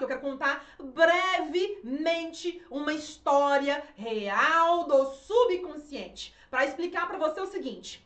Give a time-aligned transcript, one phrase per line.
[0.00, 7.46] que eu quero contar brevemente uma história real do subconsciente para explicar para você o
[7.46, 8.04] seguinte: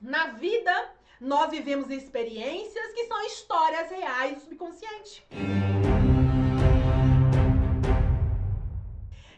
[0.00, 5.26] na vida nós vivemos experiências que são histórias reais do subconsciente.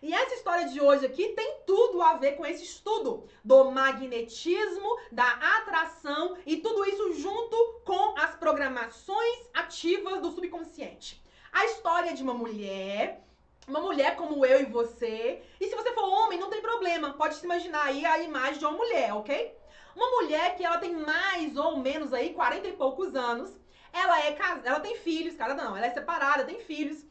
[0.01, 4.97] E essa história de hoje aqui tem tudo a ver com esse estudo do magnetismo,
[5.11, 5.29] da
[5.59, 11.26] atração e tudo isso junto com as programações ativas do subconsciente.
[11.57, 13.23] A história de uma mulher
[13.67, 15.43] uma mulher como eu e você.
[15.59, 17.15] E se você for homem, não tem problema.
[17.15, 19.57] Pode se imaginar aí a imagem de uma mulher, ok?
[19.95, 23.51] Uma mulher que ela tem mais ou menos aí 40 e poucos anos.
[23.91, 27.03] Ela é casada, ela tem filhos, cara, não, ela é separada, tem filhos.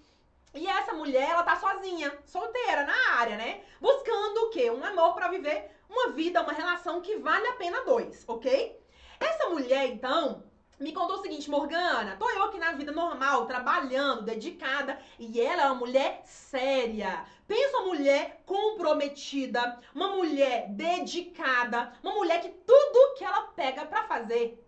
[0.53, 3.63] E essa mulher, ela tá sozinha, solteira, na área, né?
[3.81, 4.69] Buscando o quê?
[4.69, 8.79] Um amor para viver uma vida, uma relação que vale a pena dois, ok?
[9.19, 10.43] Essa mulher, então,
[10.79, 15.63] me contou o seguinte, Morgana, tô eu aqui na vida normal, trabalhando, dedicada, e ela
[15.63, 17.25] é uma mulher séria.
[17.47, 24.03] Pensa uma mulher comprometida, uma mulher dedicada, uma mulher que tudo que ela pega para
[24.03, 24.61] fazer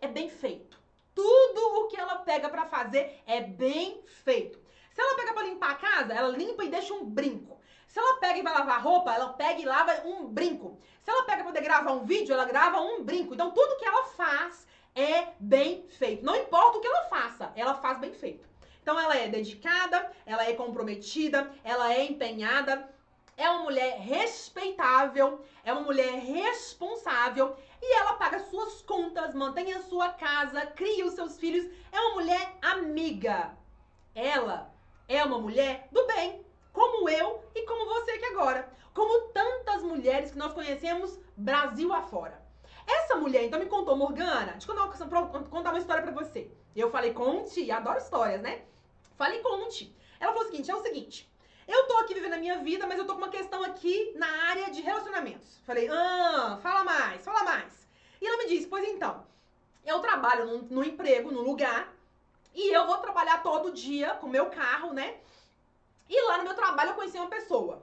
[0.00, 0.82] é bem feito.
[1.14, 4.58] Tudo o que ela pega para fazer é bem feito.
[4.92, 7.60] Se ela pega para limpar a casa, ela limpa e deixa um brinco.
[7.86, 10.80] Se ela pega e vai lavar roupa, ela pega e lava um brinco.
[11.02, 13.34] Se ela pega para poder gravar um vídeo, ela grava um brinco.
[13.34, 16.24] Então tudo que ela faz é bem feito.
[16.24, 18.48] Não importa o que ela faça, ela faz bem feito.
[18.80, 22.88] Então ela é dedicada, ela é comprometida, ela é empenhada,
[23.36, 29.82] é uma mulher respeitável, é uma mulher responsável e ela paga suas contas, mantém a
[29.82, 33.56] sua casa, cria os seus filhos, é uma mulher amiga.
[34.14, 34.72] Ela
[35.08, 38.72] é uma mulher do bem, como eu e como você aqui agora.
[38.92, 42.43] Como tantas mulheres que nós conhecemos Brasil afora.
[42.86, 46.50] Essa mulher então me contou, Morgana, deixa eu contar uma, contar uma história pra você.
[46.74, 48.62] Eu falei, conte, adoro histórias, né?
[49.16, 49.94] Falei, conte.
[50.20, 51.30] Ela falou o seguinte, é o seguinte,
[51.66, 54.28] eu tô aqui vivendo a minha vida, mas eu tô com uma questão aqui na
[54.50, 55.58] área de relacionamentos.
[55.64, 57.88] Falei, ah, fala mais, fala mais.
[58.20, 59.26] E ela me disse, pois então,
[59.84, 61.92] eu trabalho no emprego, no lugar,
[62.54, 65.16] e eu vou trabalhar todo dia com meu carro, né?
[66.08, 67.82] E lá no meu trabalho eu conheci uma pessoa.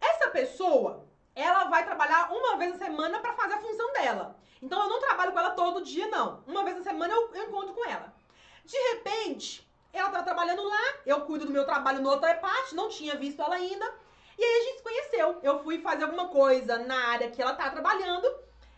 [0.00, 4.36] Essa pessoa, ela vai trabalhar uma vez na semana para fazer a função dela.
[4.62, 6.42] Então eu não trabalho com ela todo dia, não.
[6.46, 8.12] Uma vez na semana eu, eu encontro com ela.
[8.64, 12.88] De repente, ela tá trabalhando lá, eu cuido do meu trabalho no outra parte, não
[12.88, 13.94] tinha visto ela ainda.
[14.38, 15.38] E aí a gente se conheceu.
[15.42, 18.26] Eu fui fazer alguma coisa na área que ela tá trabalhando.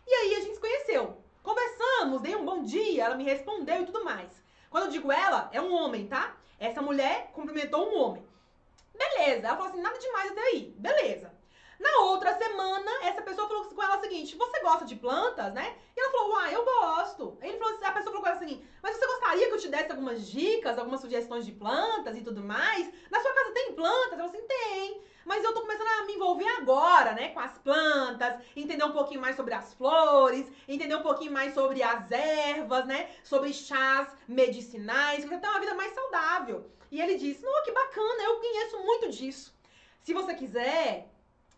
[0.07, 1.19] E aí a gente se conheceu.
[1.43, 4.43] Conversamos, dei um bom dia, ela me respondeu e tudo mais.
[4.71, 6.37] Quando eu digo ela, é um homem, tá?
[6.59, 8.27] Essa mulher cumprimentou um homem.
[8.95, 9.47] Beleza.
[9.47, 10.75] Ela falou assim, nada demais até aí.
[10.79, 11.33] Beleza.
[11.83, 15.67] Na outra semana, essa pessoa falou com ela o seguinte: Você gosta de plantas, né?
[15.97, 17.37] E ela falou: Uai, eu gosto.
[17.41, 19.91] Ele falou a pessoa falou com ela assim: Mas você gostaria que eu te desse
[19.91, 22.89] algumas dicas, algumas sugestões de plantas e tudo mais?
[23.11, 24.17] Na sua casa tem plantas?
[24.17, 24.97] Ela assim: Tem.
[25.25, 29.21] Mas eu tô começando a me envolver agora, né, com as plantas, entender um pouquinho
[29.21, 35.25] mais sobre as flores, entender um pouquinho mais sobre as ervas, né, sobre chás medicinais,
[35.25, 36.63] para ter uma vida mais saudável.
[36.93, 39.53] E ele disse: "Não, que bacana, eu conheço muito disso.
[40.01, 41.05] Se você quiser,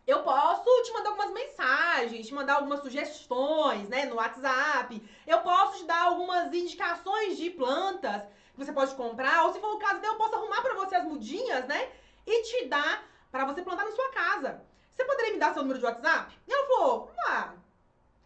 [0.07, 5.03] eu posso te mandar algumas mensagens, te mandar algumas sugestões, né, no WhatsApp.
[5.27, 8.23] Eu posso te dar algumas indicações de plantas
[8.53, 11.05] que você pode comprar, ou se for o caso, eu posso arrumar para você as
[11.05, 11.91] mudinhas, né,
[12.27, 14.63] e te dar para você plantar na sua casa.
[14.93, 16.39] Você poderia me dar seu número de WhatsApp?
[16.47, 17.55] E ela falou, ah.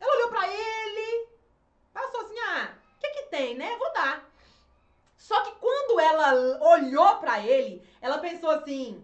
[0.01, 1.29] Ela olhou para ele,
[1.93, 3.77] passou assim, ah, o que que tem, né?
[3.77, 4.29] Vou dar.
[5.17, 6.33] Só que quando ela
[6.75, 9.03] olhou para ele, ela pensou assim,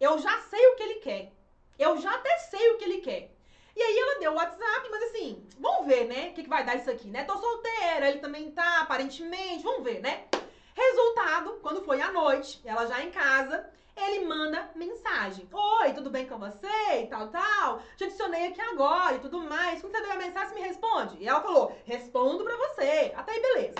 [0.00, 1.33] eu já sei o que ele quer.
[1.78, 3.30] Eu já até sei o que ele quer.
[3.76, 6.28] E aí ela deu o WhatsApp, mas assim, vamos ver, né?
[6.28, 7.24] O que, que vai dar isso aqui, né?
[7.24, 10.26] Tô solteira, ele também tá, aparentemente, vamos ver, né?
[10.74, 15.48] Resultado, quando foi à noite, ela já em casa, ele manda mensagem.
[15.52, 17.02] Oi, tudo bem com você?
[17.02, 17.82] E tal, tal.
[17.96, 19.80] Te adicionei aqui agora e tudo mais.
[19.80, 21.16] Quando você vê a mensagem, você me responde.
[21.18, 23.12] E ela falou, respondo pra você.
[23.16, 23.74] Até aí, beleza.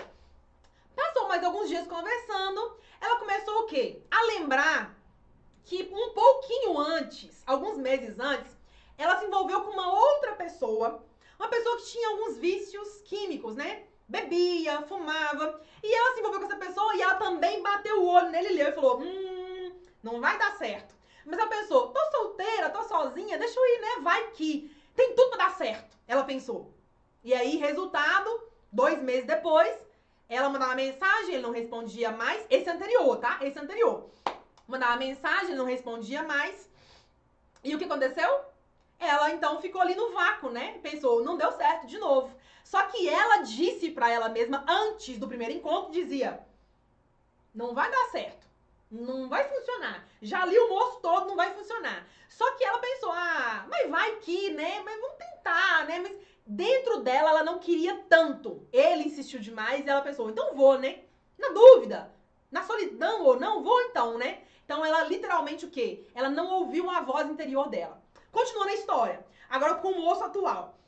[0.96, 2.76] Passou mais alguns dias conversando.
[3.00, 4.02] Ela começou o quê?
[4.10, 4.96] A lembrar
[5.64, 8.52] que um pouquinho antes, alguns meses antes,
[8.98, 11.02] ela se envolveu com uma outra pessoa.
[11.38, 13.84] Uma pessoa que tinha alguns vícios químicos, né?
[14.06, 15.60] Bebia, fumava.
[15.82, 18.52] E ela se envolveu com essa pessoa e ela também bateu o olho nele e
[18.52, 19.72] leu e falou: Hum,
[20.02, 20.94] não vai dar certo.
[21.24, 24.02] Mas ela pensou, tô solteira, tô sozinha, deixa eu ir, né?
[24.02, 25.96] Vai que tem tudo pra dar certo.
[26.06, 26.74] Ela pensou.
[27.22, 29.74] E aí, resultado, dois meses depois,
[30.28, 32.44] ela mandava mensagem, ele não respondia mais.
[32.50, 33.38] Esse anterior, tá?
[33.40, 34.10] Esse anterior.
[34.66, 36.68] Mandava mensagem, não respondia mais.
[37.62, 38.28] E o que aconteceu?
[38.98, 40.78] Ela então ficou ali no vácuo, né?
[40.82, 42.34] Pensou, não deu certo de novo.
[42.64, 46.40] Só que ela disse para ela mesma antes do primeiro encontro, dizia:
[47.54, 48.44] "Não vai dar certo.
[48.90, 50.06] Não vai funcionar.
[50.22, 52.06] Já li o moço todo, não vai funcionar.
[52.28, 54.80] Só que ela pensou, ah, mas vai que, né?
[54.80, 55.98] Mas vamos tentar, né?
[55.98, 56.16] Mas
[56.46, 58.66] dentro dela, ela não queria tanto.
[58.72, 61.00] Ele insistiu demais e ela pensou, então vou, né?
[61.38, 62.12] Na dúvida,
[62.50, 64.42] na solidão ou não, vou então, né?
[64.64, 66.06] Então ela literalmente o quê?
[66.14, 68.02] Ela não ouviu a voz interior dela.
[68.32, 69.26] Continuando a história.
[69.48, 70.78] Agora com o moço atual.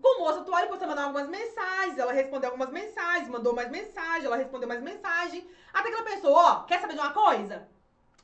[0.00, 3.54] Com o moço atual, ele começou a mandar algumas mensagens, ela respondeu algumas mensagens, mandou
[3.54, 5.48] mais mensagem, ela respondeu mais mensagem.
[5.72, 7.68] Até que ela pensou, ó, quer saber de uma coisa?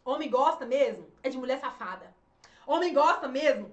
[0.05, 2.13] Homem gosta mesmo é de mulher safada.
[2.67, 3.73] Homem gosta mesmo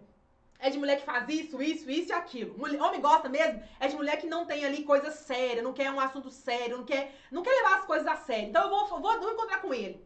[0.59, 2.57] é de mulher que faz isso, isso, isso e aquilo.
[2.57, 5.91] Mulher, homem gosta mesmo é de mulher que não tem ali coisa séria, não quer
[5.91, 8.49] um assunto sério, não quer, não quer levar as coisas a sério.
[8.49, 10.05] Então eu vou, vou, vou encontrar com ele.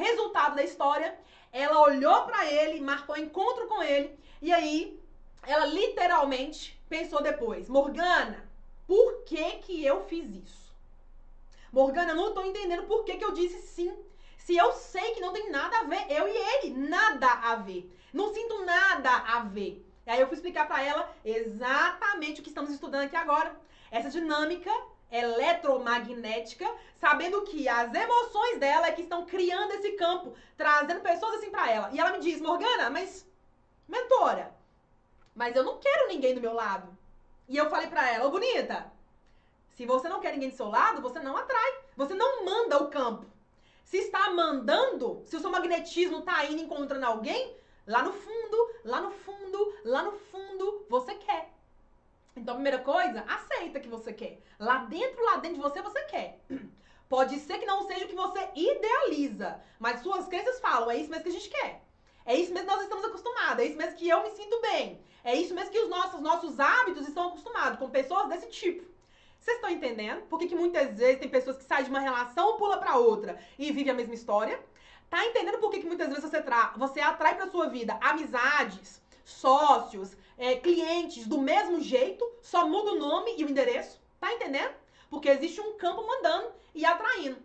[0.00, 1.14] Resultado da história,
[1.52, 4.98] ela olhou para ele, marcou encontro com ele, e aí
[5.42, 8.48] ela literalmente pensou depois: Morgana,
[8.86, 10.72] por que que eu fiz isso?
[11.70, 13.94] Morgana, não tô entendendo por que que eu disse sim.
[14.38, 17.94] Se eu sei que não tem nada a ver, eu e ele, nada a ver.
[18.10, 19.86] Não sinto nada a ver.
[20.06, 23.54] E aí eu fui explicar para ela exatamente o que estamos estudando aqui agora.
[23.90, 24.72] Essa dinâmica
[25.10, 31.50] eletromagnética, sabendo que as emoções dela é que estão criando esse campo, trazendo pessoas assim
[31.50, 31.90] para ela.
[31.92, 33.26] E ela me diz: "Morgana, mas
[33.88, 34.54] mentora,
[35.34, 36.96] mas eu não quero ninguém do meu lado".
[37.48, 38.90] E eu falei para ela: "Ô bonita,
[39.80, 41.80] se você não quer ninguém do seu lado, você não atrai.
[41.96, 43.24] Você não manda o campo.
[43.82, 47.56] Se está mandando, se o seu magnetismo está indo encontrando alguém,
[47.86, 51.50] lá no fundo, lá no fundo, lá no fundo, você quer.
[52.50, 54.40] Então, a primeira coisa, aceita que você quer.
[54.58, 56.40] Lá dentro, lá dentro de você, você quer.
[57.08, 61.08] Pode ser que não seja o que você idealiza, mas suas crenças falam, é isso
[61.08, 61.84] mesmo que a gente quer.
[62.26, 65.00] É isso mesmo que nós estamos acostumados, é isso mesmo que eu me sinto bem.
[65.22, 68.84] É isso mesmo que os nossos, nossos hábitos estão acostumados com pessoas desse tipo.
[69.38, 70.22] Vocês estão entendendo?
[70.22, 73.38] Por que, que muitas vezes tem pessoas que saem de uma relação, pula para outra
[73.60, 74.60] e vive a mesma história?
[75.08, 79.00] Tá entendendo por que, que muitas vezes você, tra você atrai para sua vida amizades,
[79.24, 84.00] sócios, é, clientes do mesmo jeito, só muda o nome e o endereço?
[84.18, 84.74] Tá entendendo?
[85.08, 87.38] Porque existe um campo mandando e atraindo.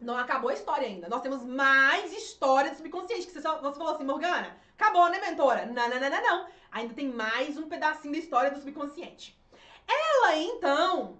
[0.00, 1.08] Não acabou a história ainda.
[1.08, 3.26] Nós temos mais história do subconsciente.
[3.26, 5.66] Que você, só, você falou assim, Morgana, acabou, né, mentora?
[5.66, 6.48] Não, não, não, não, não.
[6.72, 9.38] Ainda tem mais um pedacinho da história do subconsciente.
[9.86, 11.18] Ela, então,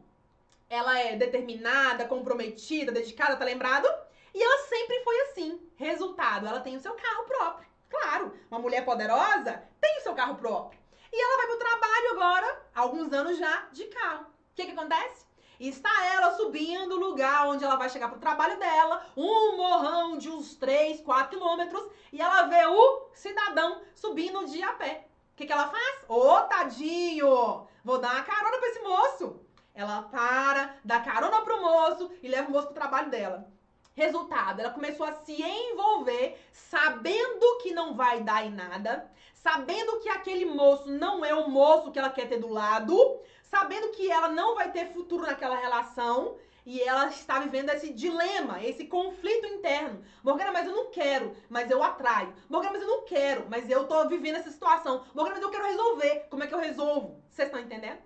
[0.70, 3.86] ela é determinada, comprometida, dedicada, tá lembrado?
[4.32, 5.60] E ela sempre foi assim.
[5.76, 7.69] Resultado, ela tem o seu carro próprio.
[7.90, 10.81] Claro, uma mulher poderosa tem o seu carro próprio.
[11.12, 14.22] E ela vai pro trabalho agora, há alguns anos já, de carro.
[14.22, 15.26] O que que acontece?
[15.58, 20.31] Está ela subindo o lugar onde ela vai chegar pro trabalho dela, um morrão de
[20.31, 25.06] uns 3, 4 quilômetros, e ela vê o cidadão subindo de a pé.
[25.32, 26.04] O que, que ela faz?
[26.08, 27.66] Ô, tadinho!
[27.84, 29.40] Vou dar uma carona pra esse moço.
[29.75, 33.50] Ela para, dá carona pro moço e leva o moço pro trabalho dela.
[33.94, 40.08] Resultado, ela começou a se envolver, sabendo que não vai dar em nada, sabendo que
[40.08, 44.28] aquele moço não é o moço que ela quer ter do lado, sabendo que ela
[44.28, 46.37] não vai ter futuro naquela relação.
[46.64, 50.04] E ela está vivendo esse dilema, esse conflito interno.
[50.22, 52.34] Morgana, mas eu não quero, mas eu atraio.
[52.50, 55.04] Morgana, mas eu não quero, mas eu tô vivendo essa situação.
[55.14, 56.26] Morgana, mas eu quero resolver.
[56.28, 57.20] Como é que eu resolvo?
[57.31, 57.98] Vocês estão entendendo?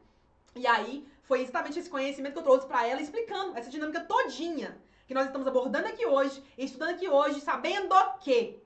[0.55, 4.81] E aí, foi exatamente esse conhecimento que eu trouxe para ela, explicando essa dinâmica todinha
[5.07, 8.63] que nós estamos abordando aqui hoje, estudando aqui hoje, sabendo que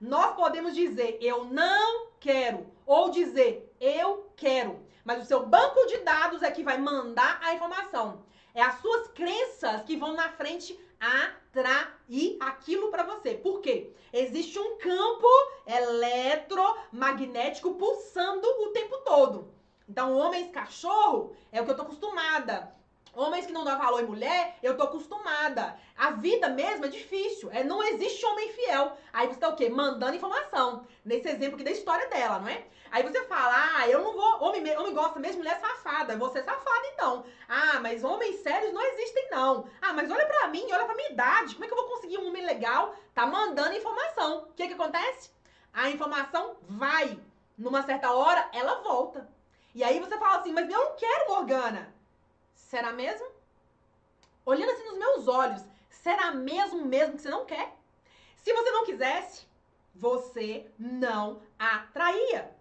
[0.00, 5.98] nós podemos dizer eu não quero ou dizer eu quero, mas o seu banco de
[5.98, 8.24] dados é que vai mandar a informação.
[8.54, 13.34] É as suas crenças que vão na frente atrair aquilo para você.
[13.34, 13.92] Por quê?
[14.12, 15.26] Existe um campo
[15.66, 19.52] eletromagnético pulsando o tempo todo.
[19.88, 22.74] Então, homens cachorro é o que eu tô acostumada.
[23.16, 25.76] Homens que não dão valor em mulher, eu tô acostumada.
[25.96, 27.50] A vida mesmo é difícil.
[27.52, 28.96] É, não existe homem fiel.
[29.12, 29.68] Aí você tá o quê?
[29.68, 30.86] Mandando informação.
[31.04, 32.64] Nesse exemplo aqui da história dela, não é?
[32.90, 34.42] Aí você fala, ah, eu não vou.
[34.42, 36.16] Homem, homem gosta mesmo mulher safada.
[36.16, 37.24] Você é safada, então.
[37.48, 39.68] Ah, mas homens sérios não existem, não.
[39.80, 41.54] Ah, mas olha pra mim, olha pra minha idade.
[41.54, 42.94] Como é que eu vou conseguir um homem legal?
[43.14, 44.38] Tá mandando informação.
[44.38, 45.30] O que que acontece?
[45.72, 47.18] A informação vai.
[47.56, 49.28] Numa certa hora, ela volta.
[49.74, 51.93] E aí você fala assim, mas eu não quero Morgana.
[52.74, 53.30] Será mesmo?
[54.44, 57.72] Olhando assim nos meus olhos, será mesmo mesmo que você não quer?
[58.38, 59.46] Se você não quisesse,
[59.94, 62.52] você não atraía.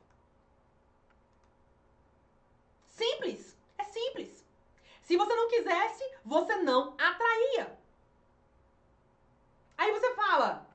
[2.90, 3.58] Simples.
[3.76, 4.46] É simples.
[5.02, 7.76] Se você não quisesse, você não atraía.
[9.76, 10.70] Aí você fala,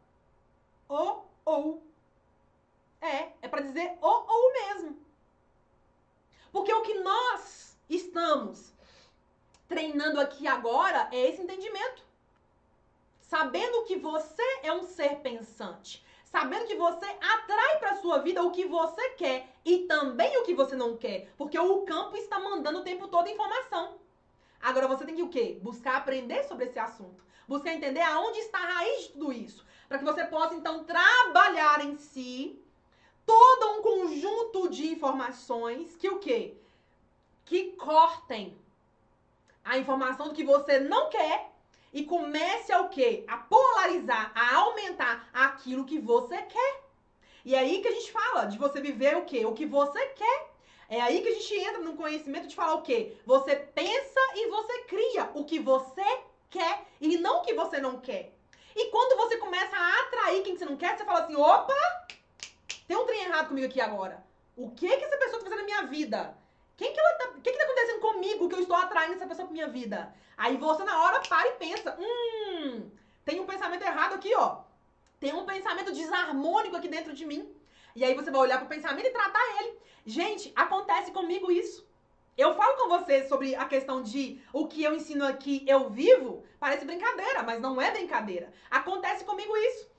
[0.88, 1.86] ou, ou.
[3.00, 5.00] É, é para dizer ou, ou mesmo.
[6.50, 8.76] Porque o que nós estamos
[9.68, 12.02] treinando aqui agora é esse entendimento.
[13.20, 18.50] sabendo que você é um ser pensante, sabendo que você atrai para sua vida o
[18.50, 22.78] que você quer e também o que você não quer, porque o campo está mandando
[22.78, 23.98] o tempo todo informação.
[24.62, 25.58] Agora você tem que o quê?
[25.62, 27.22] Buscar aprender sobre esse assunto.
[27.46, 31.84] Buscar entender aonde está a raiz de tudo isso, para que você possa então trabalhar
[31.84, 32.58] em si
[33.26, 36.56] todo um conjunto de informações que o quê?
[37.44, 38.58] Que cortem
[39.68, 41.50] a informação do que você não quer
[41.92, 43.24] e comece a o quê?
[43.28, 46.82] A polarizar, a aumentar aquilo que você quer.
[47.44, 49.44] E é aí que a gente fala de você viver o quê?
[49.44, 50.50] O que você quer.
[50.88, 53.16] É aí que a gente entra no conhecimento de falar o quê?
[53.26, 56.04] Você pensa e você cria o que você
[56.48, 58.32] quer e não o que você não quer.
[58.74, 61.74] E quando você começa a atrair quem você não quer, você fala assim: opa,
[62.86, 64.24] tem um trem errado comigo aqui agora.
[64.56, 66.34] O que que essa pessoa tá fazendo na minha vida?
[66.78, 69.46] Quem que ela tá, que que tá acontecendo comigo que eu estou atraindo essa pessoa
[69.46, 70.14] pra minha vida?
[70.36, 72.88] Aí você na hora para e pensa, hum,
[73.24, 74.60] tem um pensamento errado aqui, ó.
[75.18, 77.52] Tem um pensamento desarmônico aqui dentro de mim.
[77.96, 79.76] E aí você vai olhar pro pensamento e tratar ele.
[80.06, 81.84] Gente, acontece comigo isso.
[82.36, 86.44] Eu falo com você sobre a questão de o que eu ensino aqui eu vivo,
[86.60, 88.52] parece brincadeira, mas não é brincadeira.
[88.70, 89.90] Acontece comigo isso.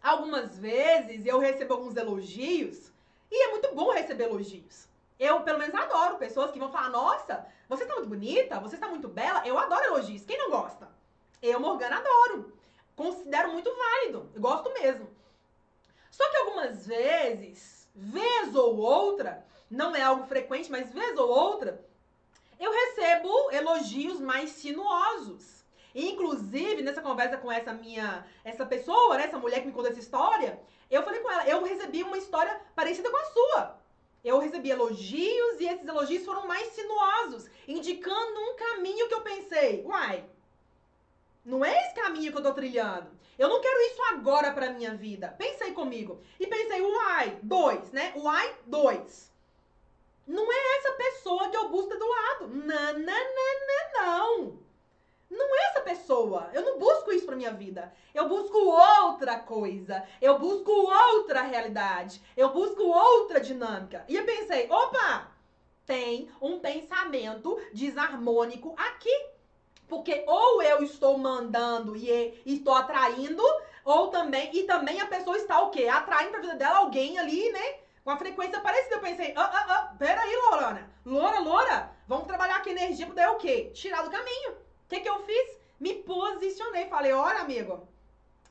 [0.00, 2.92] Algumas vezes eu recebo alguns elogios
[3.28, 4.88] e é muito bom receber elogios.
[5.20, 8.88] Eu, pelo menos, adoro pessoas que vão falar: Nossa, você está muito bonita, você está
[8.88, 9.46] muito bela.
[9.46, 10.24] Eu adoro elogios.
[10.24, 10.88] Quem não gosta?
[11.42, 12.56] Eu, Morgana, adoro.
[12.96, 14.30] Considero muito válido.
[14.34, 15.10] Eu gosto mesmo.
[16.10, 21.84] Só que algumas vezes, vez ou outra, não é algo frequente, mas vez ou outra,
[22.58, 25.62] eu recebo elogios mais sinuosos.
[25.94, 30.00] Inclusive, nessa conversa com essa minha, essa pessoa, né, essa mulher que me contou essa
[30.00, 30.58] história,
[30.90, 33.79] eu falei com ela, eu recebi uma história parecida com a sua
[34.24, 39.82] eu recebi elogios e esses elogios foram mais sinuosos, indicando um caminho que eu pensei,
[39.84, 40.24] uai,
[41.44, 43.10] não é esse caminho que eu tô trilhando.
[43.38, 45.34] Eu não quero isso agora pra minha vida.
[45.38, 46.22] Pensei comigo.
[46.38, 48.12] E pensei, uai, dois, né?
[48.14, 49.32] Uai, dois.
[50.26, 52.48] Não é essa pessoa que eu busco do lado.
[52.48, 54.58] Não, não, não, não, não.
[55.30, 56.50] Não é essa pessoa.
[56.52, 57.92] Eu não busco isso pra minha vida.
[58.14, 60.02] Eu busco outra coisa.
[60.20, 62.22] Eu busco outra realidade.
[62.36, 64.04] Eu busco outra dinâmica.
[64.08, 65.28] E eu pensei, opa!
[65.84, 69.26] Tem um pensamento desarmônico aqui.
[69.88, 73.42] Porque ou eu estou mandando e estou atraindo,
[73.84, 75.88] ou também, e também a pessoa está o quê?
[75.88, 77.74] Atraindo pra vida dela alguém ali, né?
[78.04, 78.94] Com a frequência parecida.
[78.94, 80.88] Eu pensei, ah, ah, ah, peraí, Lorana.
[81.04, 83.72] Loura, Loura, vamos trabalhar aqui energia pra o quê?
[83.74, 85.59] Tirar do caminho que, que eu fiz?
[86.40, 86.86] Posicionei.
[86.86, 87.86] Falei, olha, amigo,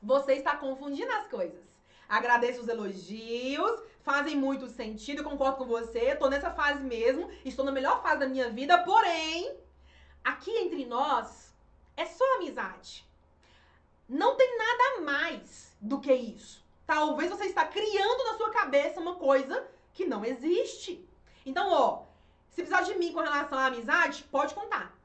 [0.00, 1.60] você está confundindo as coisas.
[2.08, 7.72] Agradeço os elogios, fazem muito sentido, concordo com você, tô nessa fase mesmo, estou na
[7.72, 9.56] melhor fase da minha vida, porém,
[10.22, 11.52] aqui entre nós
[11.96, 13.04] é só amizade.
[14.08, 16.64] Não tem nada mais do que isso.
[16.86, 21.04] Talvez você está criando na sua cabeça uma coisa que não existe.
[21.44, 22.04] Então, ó,
[22.50, 24.96] se precisar de mim com relação à amizade, pode contar.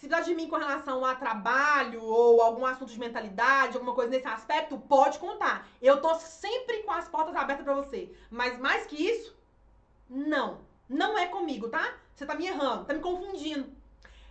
[0.00, 4.10] Se precisar de mim com relação a trabalho ou algum assunto de mentalidade, alguma coisa
[4.10, 5.68] nesse aspecto, pode contar.
[5.82, 8.10] Eu tô sempre com as portas abertas para você.
[8.30, 9.36] Mas mais que isso,
[10.08, 10.62] não.
[10.88, 11.98] Não é comigo, tá?
[12.14, 13.70] Você tá me errando, tá me confundindo.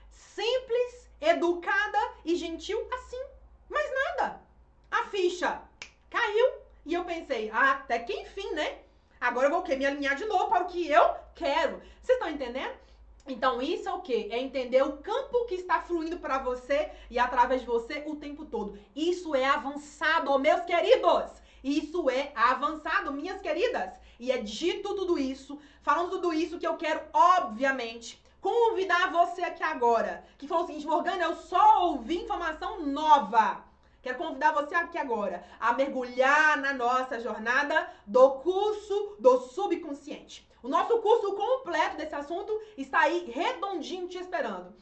[0.10, 3.24] Simples, educada e gentil assim.
[3.70, 4.42] Mais nada.
[4.90, 5.62] A ficha
[6.10, 6.52] caiu
[6.84, 8.80] e eu pensei, ah, até que enfim, né?
[9.22, 9.76] Agora eu vou o quê?
[9.76, 11.80] Me alinhar de novo para o que eu quero.
[12.02, 12.89] Vocês estão entendendo?
[13.28, 14.28] Então, isso é o quê?
[14.32, 18.46] É entender o campo que está fluindo para você e através de você o tempo
[18.46, 18.78] todo.
[18.96, 21.32] Isso é avançado, meus queridos!
[21.64, 24.00] Isso é avançado, minhas queridas!
[24.20, 29.64] E é dito tudo isso, falando tudo isso que eu quero, obviamente, convidar você aqui
[29.64, 33.64] agora, que falou o seguinte, Morgana, eu só ouvi informação nova.
[34.02, 40.49] Quero convidar você aqui agora a mergulhar na nossa jornada do curso do subconsciente.
[40.62, 44.74] O nosso curso completo desse assunto está aí redondinho te esperando.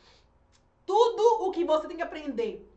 [0.86, 2.68] Tudo o que você tem que aprender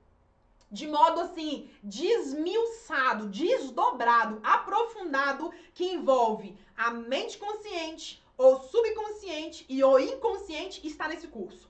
[0.70, 9.98] de modo assim, desmiuçado, desdobrado, aprofundado, que envolve a mente consciente, o subconsciente e o
[9.98, 11.68] inconsciente, está nesse curso.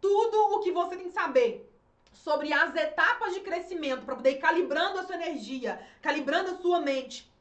[0.00, 1.72] Tudo o que você tem que saber
[2.12, 6.80] sobre as etapas de crescimento para poder ir calibrando a sua energia, calibrando a sua
[6.80, 7.31] mente,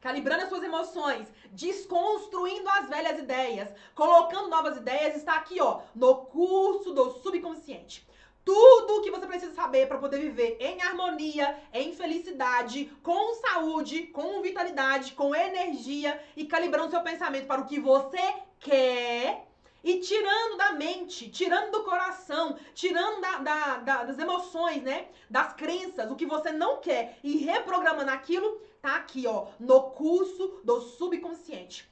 [0.00, 6.16] calibrando as suas emoções, desconstruindo as velhas ideias, colocando novas ideias, está aqui, ó, no
[6.26, 8.08] curso do subconsciente.
[8.42, 14.04] Tudo o que você precisa saber para poder viver em harmonia, em felicidade, com saúde,
[14.04, 19.46] com vitalidade, com energia e calibrando seu pensamento para o que você quer
[19.84, 25.08] e tirando da mente, tirando do coração, tirando da, da, da, das emoções, né?
[25.28, 30.60] Das crenças, o que você não quer e reprogramando aquilo, tá aqui, ó, no curso
[30.64, 31.88] do subconsciente.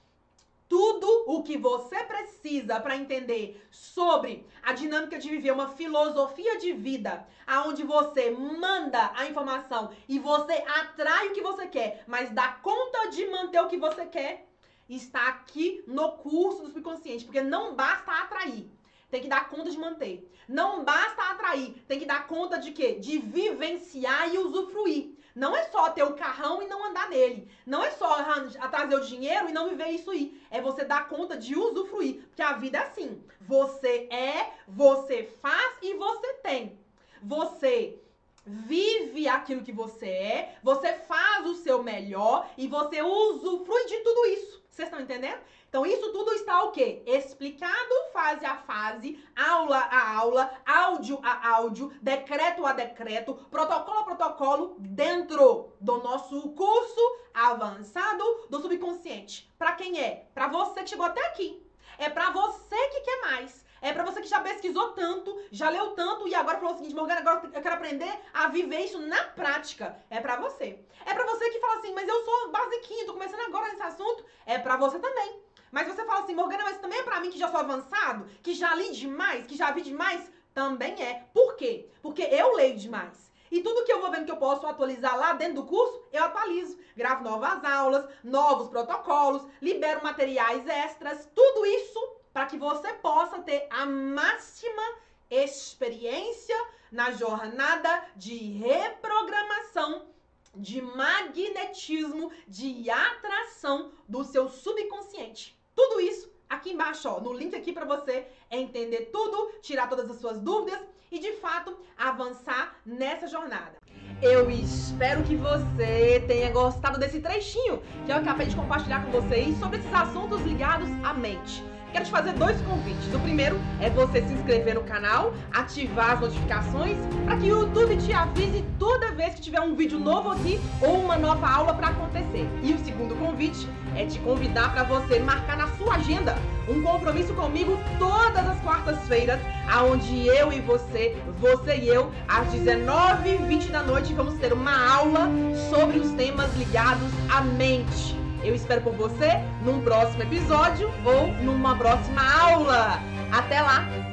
[0.68, 6.73] Tudo o que você precisa para entender sobre a dinâmica de viver uma filosofia de
[6.73, 12.49] vida, aonde você manda a informação e você atrai o que você quer, mas dá
[12.49, 14.47] conta de manter o que você quer,
[14.88, 18.71] está aqui no curso do subconsciente, porque não basta atrair,
[19.10, 20.30] tem que dar conta de manter.
[20.48, 22.94] Não basta atrair, tem que dar conta de quê?
[22.94, 25.18] De vivenciar e usufruir.
[25.34, 27.48] Não é só ter o carrão e não andar nele.
[27.64, 28.24] Não é só
[28.70, 30.40] trazer o dinheiro e não viver isso aí.
[30.50, 32.22] É você dar conta de usufruir.
[32.26, 33.22] Porque a vida é assim.
[33.42, 36.76] Você é, você faz e você tem.
[37.22, 38.00] Você
[38.44, 44.26] vive aquilo que você é, você faz o seu melhor e você usufrui de tudo
[44.26, 44.62] isso.
[44.70, 45.40] Vocês estão entendendo?
[45.68, 47.02] Então, isso tudo está o quê?
[47.04, 54.04] Explicado fase a fase, aula a aula, áudio a áudio, decreto a decreto, protocolo a
[54.04, 57.00] protocolo, dentro do nosso curso
[57.34, 59.52] avançado do subconsciente.
[59.58, 60.26] Para quem é?
[60.34, 61.62] Para você que chegou até aqui.
[61.98, 63.67] É para você que quer mais.
[63.80, 66.94] É para você que já pesquisou tanto, já leu tanto e agora falou o seguinte,
[66.94, 69.97] Morgana, agora eu quero aprender a viver isso na prática.
[70.11, 70.80] É para você.
[71.06, 74.25] É para você que fala assim, mas eu sou basiquinho, tô começando agora nesse assunto.
[74.44, 75.40] É para você também.
[75.70, 78.54] Mas você fala assim, Morgana, mas também é para mim que já sou avançado, que
[78.54, 80.30] já li demais, que já vi demais.
[80.52, 81.26] Também é.
[81.32, 81.88] Por quê?
[82.02, 83.28] Porque eu leio demais.
[83.50, 86.25] E tudo que eu vou vendo que eu posso atualizar lá dentro do curso, eu
[86.25, 86.78] atualizo.
[86.97, 93.66] Gravo novas aulas, novos protocolos, libero materiais extras, tudo isso para que você possa ter
[93.68, 94.83] a máxima
[95.28, 96.54] experiência
[96.92, 100.07] na jornada de reprogramação,
[100.54, 105.59] de magnetismo, de atração do seu subconsciente.
[105.75, 110.21] Tudo isso aqui embaixo, ó, no link aqui para você entender tudo, tirar todas as
[110.21, 110.78] suas dúvidas
[111.11, 113.78] e de fato avançar nessa jornada.
[114.23, 119.59] Eu espero que você tenha gostado desse trechinho que eu acabei de compartilhar com vocês
[119.59, 121.65] sobre esses assuntos ligados à mente.
[121.92, 123.14] Quero te fazer dois convites.
[123.14, 127.96] O primeiro é você se inscrever no canal, ativar as notificações para que o YouTube
[127.96, 131.88] te avise toda vez que tiver um vídeo novo aqui ou uma nova aula para
[131.88, 132.46] acontecer.
[132.62, 136.36] E o segundo convite é te convidar para você marcar na sua agenda
[136.68, 139.40] um compromisso comigo todas as quartas-feiras,
[139.72, 145.30] aonde eu e você, você e eu, às 19h20 da noite, vamos ter uma aula
[145.70, 148.18] sobre os temas ligados à mente.
[148.49, 149.28] Eu espero por você
[149.63, 152.99] num próximo episódio ou numa próxima aula.
[153.30, 154.07] Até lá!